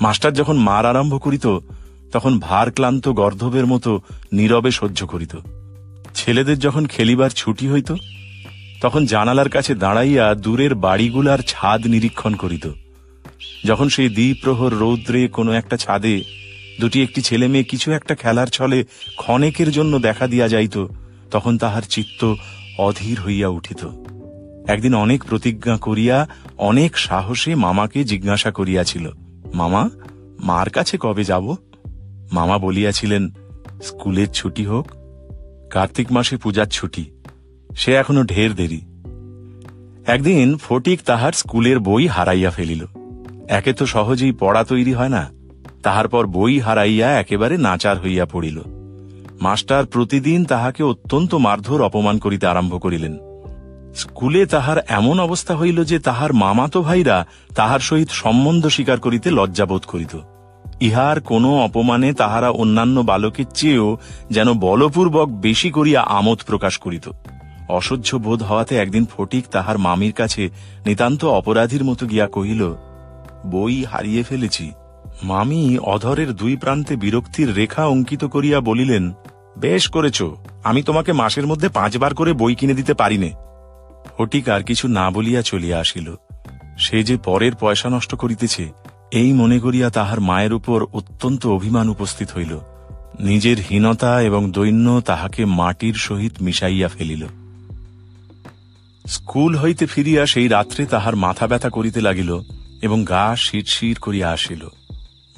মাস্টার 0.00 0.32
যখন 0.32 0.56
মার 0.56 0.86
আরম্ভ 0.86 1.22
করিত, 1.22 1.58
তখন 2.12 2.38
ভার 2.38 2.70
ক্লান্ত 2.70 3.08
গর্ধবের 3.08 3.66
মতো 3.66 4.00
নীরবে 4.32 4.70
সহ্য 4.70 5.06
করিত। 5.06 5.36
ছেলেদের 6.14 6.58
যখন 6.58 6.86
খেলিবার 6.86 7.30
ছুটি 7.30 7.70
হইত, 7.70 7.94
তখন 8.80 9.06
জানালার 9.06 9.48
কাছে 9.48 9.74
দাঁড়াইয়া 9.74 10.34
দূরের 10.34 10.74
বাড়িগুলার 10.74 11.38
ছাদ 11.46 11.86
নিরীক্ষণ 11.86 12.34
করিত। 12.34 12.70
যখন 13.64 13.88
সেই 13.88 14.08
দ্বিপ্রহর 14.08 14.72
রৌদ্রে 14.72 15.28
কোনো 15.28 15.52
একটা 15.52 15.76
ছাদে 15.76 16.22
দুটি 16.80 17.02
একটি 17.02 17.22
ছেলে 17.22 17.48
মেয়ে 17.48 17.64
কিছু 17.64 17.92
একটা 17.92 18.14
খেলার 18.14 18.46
ছলে 18.46 18.84
ক্ষণেকের 19.16 19.70
জন্য 19.70 19.98
দেখা 19.98 20.26
দিয়া 20.26 20.48
যাইত, 20.48 20.86
তখন 21.30 21.58
তাহার 21.58 21.82
চিত্ত 21.82 22.34
অধীর 22.78 23.20
হইয়া 23.20 23.48
উঠিত। 23.48 24.05
একদিন 24.66 24.94
অনেক 24.94 25.24
প্রতিজ্ঞা 25.24 25.76
করিয়া, 25.76 26.28
অনেক 26.58 26.98
সাহসে 26.98 27.54
মামাকে 27.54 28.04
জিজ্ঞাসা 28.04 28.50
করিয়াছিল, 28.50 29.10
মামা, 29.54 29.90
মার 30.40 30.70
কাছে 30.70 30.98
কবে 31.00 31.24
যাব? 31.24 31.56
মামা 32.32 32.58
বলিয়াছিলেন, 32.58 33.30
স্কুলের 33.82 34.26
ছুটি 34.28 34.64
হোক, 34.64 34.86
কার্তিক 35.70 36.12
মাসে 36.12 36.36
পূজার 36.36 36.66
ছুটি, 36.66 37.04
সে 37.76 37.94
এখনও 37.94 38.22
ঢের 38.22 38.54
দেরি। 38.54 38.80
একদিন 40.06 40.58
ফটিক 40.58 41.02
তাহার 41.06 41.32
স্কুলের 41.32 41.78
বই 41.78 42.06
হারাইয়া 42.06 42.50
ফেলিল। 42.50 42.86
একে 43.48 43.72
তো 43.72 43.86
সহজেই 43.86 44.32
পড়া 44.32 44.64
তৈরি 44.64 44.92
হয় 44.92 45.08
না, 45.08 45.30
তাহার 45.82 46.08
পর 46.08 46.26
বই 46.26 46.60
হারাইয়া 46.60 47.08
একেবারে 47.20 47.56
নাচার 47.56 47.96
হইয়া 48.00 48.26
পড়িল। 48.26 48.62
মাস্টার 49.40 49.86
প্রতিদিন 49.86 50.44
তাহাকে 50.44 50.82
অত্যন্ত 50.82 51.34
মারধর 51.34 51.82
অপমান 51.82 52.18
করিতে 52.18 52.46
আরম্ভ 52.46 52.80
করিলেন। 52.80 53.25
স্কুলে 53.96 54.42
তাহার 54.46 54.78
এমন 54.88 55.16
অবস্থা 55.20 55.54
হইল 55.56 55.78
যে 55.84 55.98
তাহার 55.98 56.30
মামাতো 56.32 56.78
ভাইরা 56.82 57.16
তাহার 57.54 57.80
সহিত 57.80 58.10
সম্বন্ধ 58.12 58.64
স্বীকার 58.66 58.98
করিতে 59.00 59.28
লজ্জাবোধ 59.30 59.82
করিত। 59.86 60.14
ইহার 60.80 61.16
কোনো 61.20 61.50
অপমানে 61.64 62.10
তাহারা 62.12 62.48
অন্যান্য 62.50 62.96
বালকের 63.00 63.48
চেয়েও 63.54 63.88
যেন 64.30 64.48
বলপূর্বক 64.58 65.28
বেশি 65.28 65.68
করিয়া 65.70 66.00
আমোদ 66.18 66.38
প্রকাশ 66.46 66.74
করিত। 66.78 67.06
অসহ্য 67.68 68.08
বোধ 68.16 68.40
হওয়াতে 68.42 68.74
একদিন 68.76 69.04
ফটিক 69.12 69.44
তাহার 69.50 69.76
মামির 69.78 70.12
কাছে 70.12 70.42
নিতান্ত 70.86 71.20
অপরাধীর 71.38 71.84
মতো 71.84 72.04
গিয়া 72.06 72.26
কহিল, 72.26 72.62
বই 73.46 73.76
হারিয়ে 73.84 74.22
ফেলেছি। 74.22 74.66
মামি 75.22 75.62
অধরের 75.84 76.30
দুই 76.32 76.54
প্রান্তে 76.56 76.94
বিরক্তির 76.96 77.48
রেখা 77.56 77.82
অঙ্কিত 77.86 78.22
করিয়া 78.24 78.58
বলিলেন, 78.60 79.04
বেশ 79.58 79.84
করেছ, 79.88 80.18
আমি 80.64 80.80
তোমাকে 80.82 81.10
মাসের 81.12 81.46
মধ্যে 81.46 81.68
পাঁচবার 81.68 82.12
করে 82.14 82.32
বই 82.32 82.54
কিনে 82.54 82.74
দিতে 82.74 82.94
পারিনে। 82.94 83.30
ফটিক 84.18 84.48
আর 84.48 84.62
কিছু 84.62 84.88
না 84.88 85.10
বলিয়া 85.10 85.42
চলিয়া 85.42 85.80
আসিল। 85.80 86.14
সে 86.78 87.02
যে 87.02 87.16
পরের 87.16 87.54
পয়সা 87.54 87.88
নষ্ট 87.90 88.14
করিতেছে, 88.14 88.72
এই 89.12 89.32
মনে 89.32 89.58
করিয়া 89.58 89.90
তাহার 89.90 90.20
মায়ের 90.20 90.52
উপর 90.52 90.84
অত্যন্ত 90.92 91.46
অভিমান 91.46 91.88
উপস্থিত 91.88 92.28
হইল। 92.36 92.60
নিজের 93.20 93.56
হীনতা 93.70 94.22
এবং 94.22 94.52
দৈন্য 94.52 95.02
তাহাকে 95.06 95.44
মাটির 95.44 95.94
সহিত 95.94 96.32
মিশাইয়া 96.40 96.88
ফেলিল। 96.88 97.26
স্কুল 99.06 99.56
হইতে 99.56 99.86
ফিরিয়া 99.86 100.26
সেই 100.26 100.48
রাত্রে 100.48 100.86
তাহার 100.86 101.16
মাথা 101.16 101.46
ব্যথা 101.46 101.68
করিতে 101.68 102.00
লাগিল 102.00 102.40
এবং 102.82 103.04
গা 103.04 103.36
শিরশির 103.36 103.98
করিয়া 103.98 104.30
আসিল। 104.30 104.68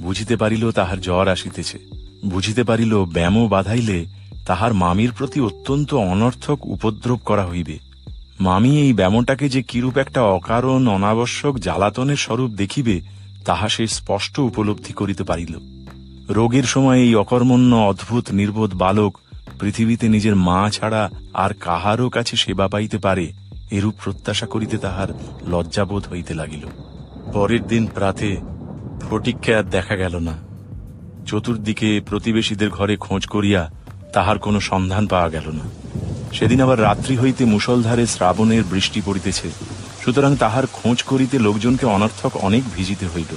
বুঝিতে 0.02 0.36
পারিল 0.36 0.70
তাহার 0.70 1.00
জ্বর 1.00 1.28
আসিতেছে। 1.28 1.78
বুঝিতে 2.24 2.64
পারিল 2.64 3.04
ব্যামো 3.04 3.48
বাধাইলে 3.48 4.06
তাহার 4.46 4.74
মামির 4.74 5.12
প্রতি 5.12 5.40
অত্যন্ত 5.40 5.94
অনর্থক 5.94 6.58
উপদ্রব 6.66 7.18
করা 7.18 7.46
হইবে। 7.46 7.87
মামি, 8.40 8.80
এই 8.80 8.92
ব্যামোটাকে 8.92 9.48
যে 9.48 9.62
কিরূপ 9.62 9.96
একটা 9.96 10.22
অকারণ, 10.22 10.88
অনাবশ্যক, 10.88 11.58
জ্বালাতনের 11.58 12.16
স্বরূপ 12.16 12.50
দেখিবে, 12.50 13.00
তাহা 13.44 13.68
সে 13.68 13.86
স্পষ্ট 13.86 14.38
উপলব্ধি 14.38 14.92
করিতে 14.92 15.24
পারিল। 15.24 15.58
রোগের 16.28 16.62
সময় 16.62 16.98
এই 16.98 17.14
অকর্মণ্য, 17.14 17.76
অদ্ভুত, 17.76 18.30
নির্বোধ 18.30 18.74
বালক 18.74 19.18
পৃথিবীতে 19.60 20.08
নিজের 20.08 20.36
মা 20.36 20.70
ছাড়া 20.70 21.10
আর 21.34 21.50
কাহারও 21.60 22.08
কাছে 22.08 22.36
সেবা 22.36 22.68
পাইতে 22.68 22.98
পারে, 22.98 23.32
এরূপ 23.70 23.94
প্রত্যাশা 24.04 24.46
করিতে 24.46 24.78
তাহার 24.78 25.08
লজ্জাবোধ 25.48 26.08
হইতে 26.12 26.34
লাগিল। 26.34 26.66
পরের 27.32 27.66
দিন 27.66 27.86
প্রাতে 27.86 28.36
ফটিককে 29.10 29.54
আর 29.54 29.62
দেখা 29.62 29.96
গেল 29.96 30.16
না। 30.18 30.38
চতুর্দিকে 31.26 32.00
প্রতিবেশীদের 32.06 32.70
ঘরে 32.70 32.96
খোঁজ 32.96 33.26
করিয়া 33.26 33.70
তাহার 34.12 34.38
কোনো 34.38 34.60
সন্ধান 34.60 35.06
পাওয়া 35.06 35.28
গেল 35.28 35.50
না। 35.50 35.77
সেদিন 36.32 36.60
আবার 36.60 36.82
রাত্রি 36.82 37.16
হইতে 37.16 37.44
মুষলধারে 37.44 38.06
শ্রাবণের 38.06 38.64
বৃষ্টি 38.64 39.00
পড়িতেছে। 39.06 39.48
সুতরাং 40.04 40.36
তাহার 40.36 40.66
খোঁজ 40.72 41.02
করিতে 41.02 41.38
লোকজনকে 41.38 41.86
অনর্থক 41.86 42.36
অনেক 42.36 42.62
ভিজিতে 42.76 43.06
হইল। 43.14 43.32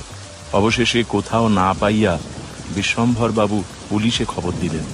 অবশেষে 0.53 1.03
কোথাও 1.09 1.47
না 1.47 1.73
পাইয়া 1.79 2.19
বিশ্বম্ভর 2.75 3.31
বাবু 3.31 3.63
পুলিশে 3.89 4.25
খবর 4.25 4.51
দিলেন। 4.61 4.85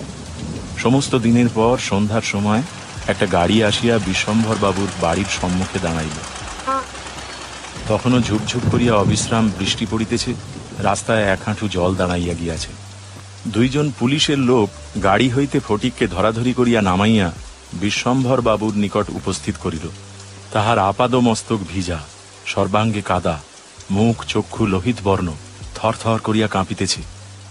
সমস্ত 0.78 1.16
দিনের 1.16 1.50
পর 1.50 1.78
সন্ধ্যার 1.78 2.22
সময় 2.22 2.62
একটা 3.08 3.26
গাড়ি 3.26 3.64
আসিয়া 3.64 4.00
বিশ্বম্ভর 4.06 4.56
বাবুর 4.56 4.88
বাড়ির 5.02 5.30
সম্মুখে 5.42 5.80
দাঁড়াইল। 5.80 6.18
তখনও 7.88 8.20
ঝুপঝুপ 8.22 8.62
করিয়া 8.72 8.94
অবিশ্রাম 8.96 9.52
বৃষ্টি 9.60 9.86
পড়িতেছে, 9.92 10.34
রাস্তায় 10.80 11.24
এক 11.24 11.40
হাঁটু 11.46 11.68
জল 11.68 11.96
দাঁড়াইয়া 11.96 12.34
গিয়াছে। 12.34 12.72
দুইজন 13.48 13.92
পুলিশের 14.00 14.40
লোক 14.40 14.70
গাড়ি 15.04 15.30
হইতে 15.30 15.60
ফটিককে 15.60 16.08
ধরাধরি 16.08 16.54
করিয়া 16.54 16.82
নামাইয়া 16.82 17.32
বিশ্বম্ভর 17.74 18.42
বাবুর 18.42 18.74
নিকট 18.76 19.08
উপস্থিত 19.10 19.56
করিল। 19.64 19.86
তাহার 20.54 20.78
আপাদ 20.80 21.16
মস্তক 21.16 21.60
ভিজা, 21.74 22.00
সর্বাঙ্গে 22.46 23.02
কাদা, 23.02 23.40
মুখ, 23.92 24.26
চক্ষু, 24.26 24.66
লোহিত 24.66 24.98
বর্ণ 25.04 25.28
থরথর 25.76 26.20
করিয়া 26.20 26.48
কাঁপিতেছে। 26.48 27.02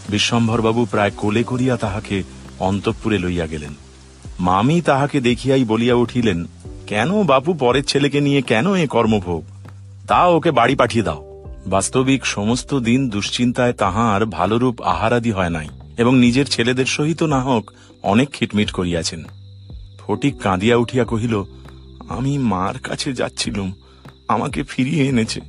বিশ্বম্ভরবাবু 0.08 0.84
প্রায় 0.84 1.10
কোলে 1.16 1.42
করিয়া 1.44 1.76
তাহাকে 1.76 2.22
অন্তঃপুরে 2.58 3.18
লইয়া 3.18 3.46
গেলেন। 3.46 3.72
মামি 4.40 4.80
তাহাকে 4.80 5.20
দেখিয়াই 5.20 5.64
বলিয়া 5.64 5.94
উঠিলেন, 5.94 6.46
কেন 6.86 7.22
বাপু 7.22 7.54
পরের 7.54 7.84
ছেলেকে 7.84 8.20
নিয়ে 8.20 8.42
কেন 8.42 8.74
এ 8.74 8.86
কর্মভোগ? 8.86 9.42
তা 10.06 10.26
ওকে 10.26 10.50
বাড়ি 10.50 10.74
পাঠিয়ে 10.74 11.04
দাও। 11.04 11.20
বাস্তবিক 11.66 12.26
সমস্ত 12.26 12.74
দিন 12.74 13.08
দুশ্চিন্তায় 13.08 13.72
তাহার 13.72 14.26
ভালোরূপ 14.26 14.80
আহারাদি 14.82 15.30
হয় 15.30 15.50
নাই, 15.50 15.68
এবং 15.98 16.18
নিজের 16.18 16.46
ছেলেদের 16.46 16.86
সহিত 16.86 17.22
না 17.22 17.40
হোক 17.40 17.72
অনেক 18.02 18.28
খিটমিট 18.32 18.70
করিয়াছেন। 18.70 19.24
ফটিক 20.06 20.38
কাঁদিয়া 20.38 20.76
উঠিয়া 20.76 21.04
কহিল, 21.04 21.44
আমি 22.08 22.38
মার 22.38 22.78
কাছে 22.78 23.12
যাচ্ছিলুম, 23.12 23.72
আমাকে 24.28 24.62
ফিরিয়ে 24.62 25.08
এনেছে। 25.08 25.40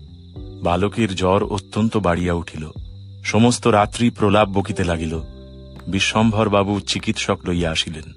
বালকের 0.62 1.16
জ্বর 1.16 1.44
অত্যন্ত 1.44 1.98
বাড়িয়া 1.98 2.34
উঠিল। 2.34 2.72
সমস্ত 3.24 3.68
রাত্রি 3.68 4.10
প্রলাপ 4.10 4.48
বকিতে 4.50 4.84
লাগিল। 4.84 5.22
বিশ্বম্ভর 5.88 6.50
বাবু 6.50 6.80
চিকিৎসক 6.80 7.40
লইয়া 7.48 7.72
আসিলেন। 7.72 8.08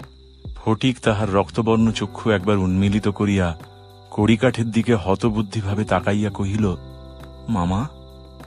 ফটিক 0.55 0.99
তাহার 0.99 1.33
রক্তবর্ণ 1.33 1.91
চক্ষু 1.91 2.29
একবার 2.29 2.57
উন্মিলিত 2.57 3.07
করিয়া 3.07 3.57
কড়িকাঠের 4.11 4.71
দিকে 4.71 4.95
হতবুদ্ধিভাবে 4.95 5.83
তাকাইয়া 5.83 6.29
কহিল, 6.29 6.75
মামা, 7.49 7.87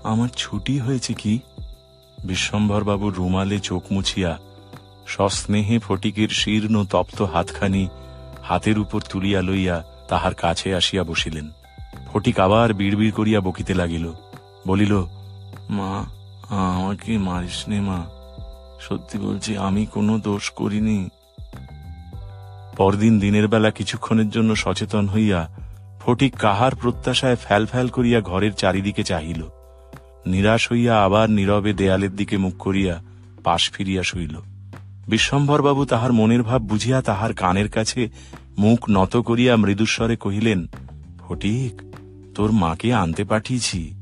আমার 0.02 0.28
ছুটি 0.36 0.78
হয়েছে 0.78 1.14
কি? 1.14 1.38
বিশ্বম্ভরবাবু 2.24 3.10
রুমালে 3.10 3.58
চোখ 3.58 3.82
মুছিয়া 3.92 4.38
সস্নেহে 5.06 5.78
ফটিকের 5.78 6.28
শীর্ণ 6.28 6.84
তপ্ত 6.84 7.22
হাতখানি 7.22 7.88
হাতের 8.42 8.78
উপর 8.78 9.00
তুলিয়া 9.00 9.42
লইয়া 9.42 9.84
তাহার 10.08 10.34
কাছে 10.34 10.74
আসিয়া 10.74 11.04
বসিলেন। 11.04 11.50
ফটিক 12.12 12.40
আবার 12.40 12.74
বিড়বিড় 12.74 13.10
করিয়া 13.10 13.40
বকিতে 13.40 13.74
লাগিল, 13.74 14.12
বলিল, 14.66 14.94
মা, 15.70 16.04
আমাকে 16.50 17.18
মারিস 17.18 17.68
নে 17.68 17.80
মা, 17.80 18.00
সত্যি 18.80 19.18
বলছি 19.18 19.56
আমি 19.56 19.86
কোনো 19.86 20.18
দোষ 20.18 20.50
করিনি। 20.50 21.08
পরদিন 22.76 23.18
দিনের 23.18 23.48
বেলা 23.48 23.70
কিছুক্ষণের 23.70 24.28
জন্য 24.30 24.56
সচেতন 24.56 25.08
হইয়া 25.08 25.48
ফটিক 26.00 26.36
কাহার 26.36 26.74
প্রত্যাশায় 26.74 27.36
ফ্যাল 27.36 27.66
ফ্যাল 27.66 27.88
করিয়া 27.88 28.20
ঘরের 28.20 28.52
চারিদিকে 28.52 29.02
চাহিল। 29.04 29.42
নিরাশ 30.26 30.72
হইয়া 30.72 31.04
আবার 31.04 31.30
নীরবে 31.30 31.72
দেয়ালের 31.72 32.16
দিকে 32.16 32.36
মুখ 32.36 32.54
করিয়া 32.56 33.02
পাশ 33.44 33.70
ফিরিয়া 33.70 34.02
শুইল। 34.02 34.36
বিশ্বম্ভরবাবু 35.08 35.84
তাহার 35.84 36.12
মনের 36.12 36.42
ভাব 36.42 36.62
বুঝিয়া 36.62 37.02
তাহার 37.02 37.34
কানের 37.34 37.68
কাছে 37.68 38.10
মুখ 38.58 38.78
নত 38.90 39.16
করিয়া 39.16 39.56
মৃদুস্বরে 39.56 40.16
কহিলেন, 40.16 40.66
ফটিক, 41.20 41.82
তোর 42.34 42.52
মাকে 42.52 42.94
আনতে 42.94 43.24
পাঠিয়েছি। 43.24 43.94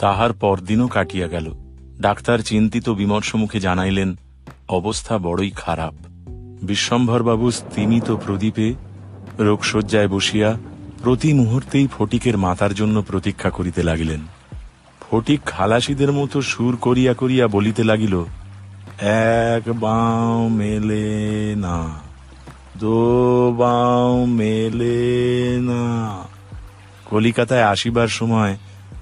তাহার 0.00 0.32
পরদিনও 0.32 0.88
কাটিয়া 0.88 1.28
গেল। 1.28 1.54
ডাক্তার 2.00 2.38
চিন্তিত 2.38 2.88
বিমর্ষ 2.88 3.34
মুখে 3.34 3.60
জানাইলেন, 3.60 4.14
অবস্থা 4.68 5.18
বড়ই 5.18 5.50
খারাপ। 5.50 5.94
বিশ্বম্ভরবাবু 6.62 7.50
স্তিমিত 7.50 8.10
প্রদীপে 8.10 8.74
রোগশয্যায় 9.38 10.08
বসিয়া 10.08 10.58
প্রতি 11.02 11.32
মুহূর্তেই 11.32 11.88
ফটিকের 11.98 12.38
মাতার 12.38 12.74
জন্য 12.74 13.02
প্রতীক্ষা 13.02 13.50
করিতে 13.50 13.82
লাগিলেন। 13.82 14.20
ফটিক 15.00 15.42
খালাসিদের 15.44 16.12
মতো 16.12 16.42
সুর 16.42 16.76
করিয়া 16.76 17.14
করিয়া 17.14 17.48
বলিতে 17.48 17.84
লাগিল 17.84 18.24
এক 18.98 19.64
বাঁ 19.80 20.48
মেলে 20.48 21.06
না, 21.56 21.78
দো 22.80 22.98
বাও 23.58 24.26
মেলে 24.26 24.98
না। 25.60 25.82
কলিকাতায় 27.04 27.68
আসিবার 27.72 28.08
সময় 28.08 28.52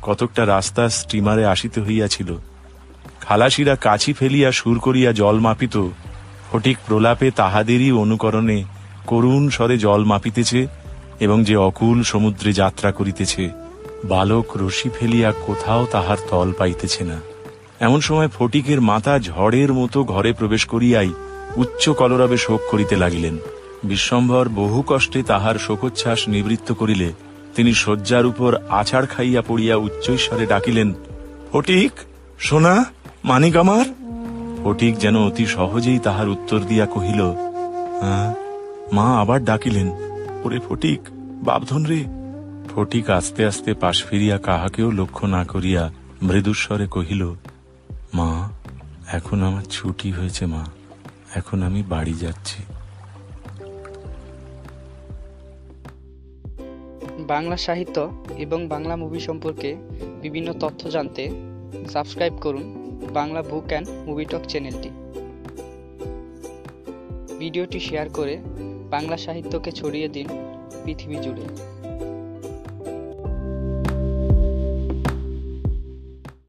কতকটা 0.02 0.42
রাস্তা 0.46 0.82
স্টিমারে 0.88 1.44
আসিতে 1.46 1.78
হইয়াছিল। 1.80 2.30
খালাসিরা 3.20 3.74
কাছি 3.76 4.10
ফেলিয়া 4.12 4.50
সুর 4.52 4.76
করিয়া 4.78 5.10
জল 5.12 5.36
মাপিত, 5.38 5.76
ফটিক 6.48 6.78
প্রলাপে 6.86 7.28
তাহাদেরই 7.30 7.90
অনুকরণে 7.92 8.58
করুণ 9.06 9.42
স্বরে 9.48 9.76
জল 9.78 10.02
মাপিতেছে 10.04 10.60
এবং 11.20 11.38
যে 11.44 11.56
অকুল 11.68 11.98
সমুদ্রে 12.02 12.50
যাত্রা 12.52 12.90
করিতেছে, 12.92 13.44
বালক 14.04 14.46
রশি 14.56 14.88
ফেলিয়া 14.96 15.30
কোথাও 15.46 15.82
তাহার 15.92 16.18
তল 16.30 16.48
পাইতেছে 16.58 17.04
না। 17.04 17.18
এমন 17.80 18.00
সময় 18.00 18.28
ফটিকের 18.28 18.80
মাথা 18.80 19.18
ঝড়ের 19.18 19.72
মতো 19.72 20.04
ঘরে 20.04 20.32
প্রবেশ 20.32 20.64
করিয়াই 20.64 21.12
উচ্চ 21.56 21.88
কলরবে 21.90 22.36
শোক 22.36 22.60
করিতে 22.70 22.96
লাগিলেন 22.96 23.38
বিশ্বম্ভর 23.84 24.48
বহু 24.48 24.82
কষ্টে 24.86 25.22
তাহার 25.22 25.58
শোকোচ্ছ্বাস 25.58 26.28
নিবৃত্ত 26.28 26.72
করিলে 26.72 27.12
তিনি 27.54 27.72
শয্যার 27.74 28.26
উপর 28.26 28.50
আছাড় 28.68 29.06
খাইয়া 29.06 29.42
পড়িয়া 29.42 29.76
উচ্চৈস্বরে 29.76 30.46
ডাকিলেন, 30.46 30.94
ফটিক, 31.52 31.92
সোনা, 32.38 32.84
মানিক 33.24 33.56
আমার 33.56 33.86
ফটিক 34.64 34.98
যেন 34.98 35.16
অতি 35.16 35.46
সহজেই 35.46 35.98
তাহার 35.98 36.28
উত্তর 36.28 36.58
দিয়া 36.58 36.86
কহিল 36.86 37.20
"হ্যাঁ?" 38.00 38.34
মা 38.92 39.20
আবার 39.20 39.44
ডাকিলেন, 39.44 39.88
ওরে 40.44 40.58
ফটিক, 40.68 41.00
বাপধন 41.44 41.84
রে 41.84 42.04
ফটিক 42.74 43.10
আস্তে 43.10 43.46
আস্তে 43.46 43.74
পাশ 43.74 44.04
ফিরিয়া 44.04 44.38
কাহাকেও 44.38 44.90
লক্ষ্য 44.90 45.26
না 45.26 45.44
করিয়া 45.44 45.90
মৃদুস্বরে 46.22 46.86
কহিল 46.86 47.34
এখন 49.12 49.42
আমার 49.42 49.62
ছুটি 49.62 50.12
হয়েছে, 50.12 50.46
মা। 50.46 50.64
এখন 51.34 51.62
আমি 51.62 51.82
বাড়ি 51.82 52.14
যাচ্ছি। 52.14 52.62
বাংলা 57.18 57.56
সাহিত্য 57.56 58.24
এবং 58.38 58.68
বাংলা 58.68 58.96
মুভি 58.96 59.20
সম্পর্কে 59.20 59.76
বিভিন্ন 60.22 60.52
তথ্য 60.52 60.90
জানতে 60.90 61.30
সাবস্ক্রাইব 61.92 62.34
করুন 62.40 62.64
Bangla 63.12 63.42
book 63.42 63.64
and 63.68 63.88
movie 64.06 64.24
talk 64.24 64.42
চ্যানেলটি। 64.48 64.90
ভিডিওটি 67.38 67.80
শেয়ার 67.80 68.08
করে 68.08 68.38
বাংলা 68.90 69.16
সাহিত্যকে 69.16 69.70
ছড়িয়ে 69.72 70.08
দিন 70.08 70.26
পৃথিবী 70.84 71.16
জুড়ে। 71.16 71.75